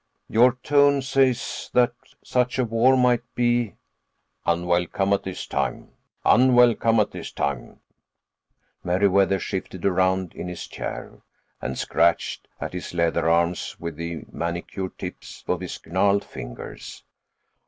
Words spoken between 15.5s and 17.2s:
his gnarled fingers.